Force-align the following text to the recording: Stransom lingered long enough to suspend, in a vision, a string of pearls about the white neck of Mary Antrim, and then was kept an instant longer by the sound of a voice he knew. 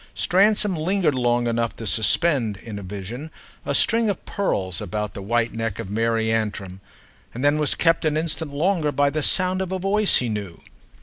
Stransom 0.15 0.75
lingered 0.75 1.13
long 1.13 1.45
enough 1.45 1.75
to 1.75 1.85
suspend, 1.85 2.57
in 2.57 2.79
a 2.79 2.81
vision, 2.81 3.29
a 3.67 3.75
string 3.75 4.09
of 4.09 4.25
pearls 4.25 4.81
about 4.81 5.13
the 5.13 5.21
white 5.21 5.53
neck 5.53 5.77
of 5.77 5.91
Mary 5.91 6.33
Antrim, 6.33 6.81
and 7.35 7.45
then 7.45 7.59
was 7.59 7.75
kept 7.75 8.03
an 8.03 8.17
instant 8.17 8.51
longer 8.51 8.91
by 8.91 9.11
the 9.11 9.21
sound 9.21 9.61
of 9.61 9.71
a 9.71 9.77
voice 9.77 10.15
he 10.17 10.27
knew. 10.27 10.59